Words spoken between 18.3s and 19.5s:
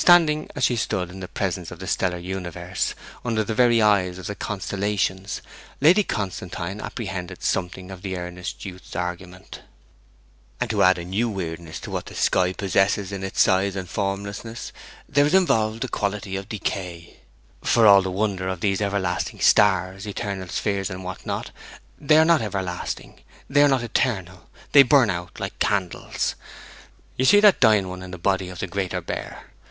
of these everlasting